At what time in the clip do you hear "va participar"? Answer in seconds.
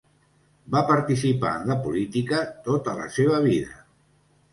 0.75-1.51